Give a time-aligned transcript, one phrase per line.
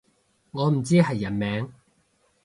[0.49, 1.71] 我唔知係人名